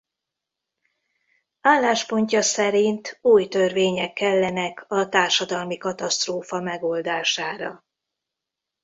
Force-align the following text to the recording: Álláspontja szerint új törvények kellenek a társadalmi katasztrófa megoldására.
Álláspontja 1.61 2.41
szerint 2.41 3.17
új 3.21 3.47
törvények 3.47 4.13
kellenek 4.13 4.85
a 4.87 5.09
társadalmi 5.09 5.77
katasztrófa 5.77 6.59
megoldására. 6.61 7.83